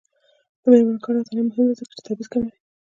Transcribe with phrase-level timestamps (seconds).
[0.61, 2.53] د میرمنو کار او تعلیم مهم دی ځکه چې تبعیض کموي.